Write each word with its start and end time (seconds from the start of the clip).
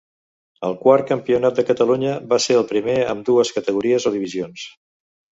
El 0.67 0.71
quart 0.83 1.03
Campionat 1.09 1.59
de 1.59 1.65
Catalunya 1.67 2.15
va 2.31 2.39
ser 2.45 2.57
el 2.61 2.65
primer 2.71 2.95
amb 3.11 3.27
dues 3.27 3.51
categories 3.59 4.09
o 4.11 4.13
divisions. 4.17 4.65